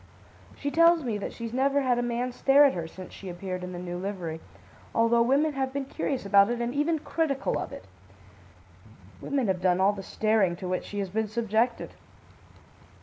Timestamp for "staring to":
10.01-10.67